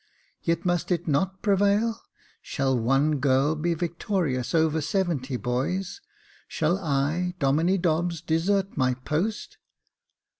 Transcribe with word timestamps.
Yet 0.41 0.65
must 0.65 0.91
it 0.91 1.07
not 1.07 1.43
prevail? 1.43 2.01
Shall 2.41 2.75
one 2.75 3.19
girl 3.19 3.53
be 3.55 3.75
victorious 3.75 4.55
over 4.55 4.81
seventy 4.81 5.37
boys? 5.37 6.01
Shall 6.47 6.79
I, 6.79 7.35
Domine 7.37 7.79
Dobbs, 7.79 8.19
desert 8.19 8.75
my 8.75 8.95
post? 8.95 9.59